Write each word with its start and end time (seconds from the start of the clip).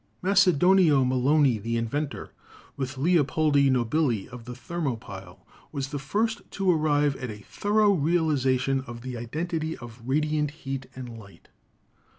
Macedonio 0.23 1.05
Melloni, 1.05 1.59
the 1.61 1.77
inventor 1.77 2.31
with 2.75 2.97
Leopoldi 2.97 3.69
Nobili 3.69 4.27
of 4.29 4.45
the 4.45 4.55
thermo 4.55 4.95
pile, 4.95 5.45
was 5.71 5.89
the 5.89 5.99
first 5.99 6.41
to 6.49 6.71
arrive 6.71 7.15
at 7.17 7.29
a 7.29 7.43
thoro 7.47 7.91
realization 7.91 8.81
of 8.87 9.01
the 9.03 9.15
identity 9.15 9.77
of 9.77 10.01
radiant 10.07 10.49
heat 10.65 10.87
and 10.95 11.19
light. 11.19 11.49